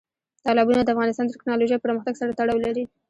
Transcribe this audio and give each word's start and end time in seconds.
تالابونه 0.45 0.81
د 0.83 0.89
افغانستان 0.95 1.25
د 1.27 1.31
تکنالوژۍ 1.35 1.77
پرمختګ 1.85 2.13
سره 2.21 2.35
تړاو 2.39 2.63
لري. 2.65 2.83